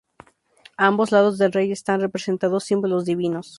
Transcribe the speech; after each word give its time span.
A 0.77 0.87
ambos 0.87 1.11
lados 1.11 1.37
del 1.37 1.51
rey 1.51 1.71
están 1.71 2.01
representados 2.01 2.63
símbolos 2.63 3.05
divinos. 3.05 3.49